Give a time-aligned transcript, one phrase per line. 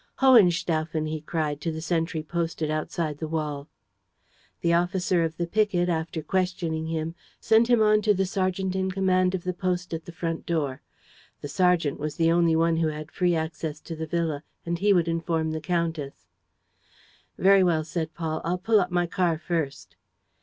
[0.17, 3.69] "Hohenstaufen!" he cried to the sentry posted outside the wall.
[4.61, 8.89] The officer of the picket, after questioning him, sent him on to the sergeant in
[8.89, 10.81] command of the post at the front door.
[11.41, 14.91] The sergeant was the only one who had free access to the villa; and he
[14.91, 16.25] would inform the countess.
[17.37, 18.41] "Very well," said Paul.
[18.43, 19.97] "I'll put up my car first."